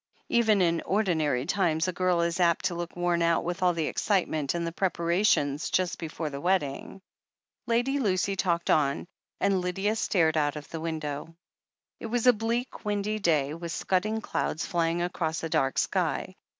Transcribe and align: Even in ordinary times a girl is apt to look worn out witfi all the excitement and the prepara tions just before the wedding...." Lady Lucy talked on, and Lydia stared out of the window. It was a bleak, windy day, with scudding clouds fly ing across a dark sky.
Even 0.29 0.63
in 0.63 0.81
ordinary 0.81 1.45
times 1.45 1.87
a 1.87 1.93
girl 1.93 2.21
is 2.21 2.39
apt 2.39 2.65
to 2.65 2.73
look 2.73 2.95
worn 2.95 3.21
out 3.21 3.45
witfi 3.45 3.61
all 3.61 3.73
the 3.73 3.85
excitement 3.85 4.55
and 4.55 4.65
the 4.65 4.71
prepara 4.71 5.23
tions 5.23 5.69
just 5.69 5.99
before 5.99 6.31
the 6.31 6.41
wedding...." 6.41 7.03
Lady 7.67 7.99
Lucy 7.99 8.35
talked 8.35 8.71
on, 8.71 9.05
and 9.39 9.61
Lydia 9.61 9.95
stared 9.95 10.37
out 10.37 10.55
of 10.55 10.67
the 10.69 10.81
window. 10.81 11.35
It 11.99 12.07
was 12.07 12.25
a 12.25 12.33
bleak, 12.33 12.83
windy 12.83 13.19
day, 13.19 13.53
with 13.53 13.73
scudding 13.73 14.21
clouds 14.21 14.65
fly 14.65 14.89
ing 14.89 15.03
across 15.03 15.43
a 15.43 15.49
dark 15.49 15.77
sky. 15.77 16.35